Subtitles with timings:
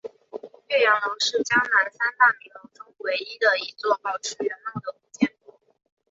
[0.69, 5.59] 岳阳楼是江南三大名楼中唯一的一座保持原貌的古建筑。